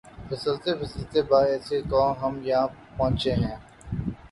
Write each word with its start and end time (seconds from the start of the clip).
پھسلتے 0.27 0.71
پھسلتے 0.79 1.19
بحیثیت 1.29 1.83
قوم 1.91 2.11
ہم 2.21 2.33
یہاں 2.49 2.67
پہنچے 2.97 3.33
ہیں۔ 3.41 3.57